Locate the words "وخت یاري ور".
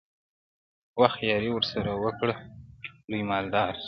1.01-1.63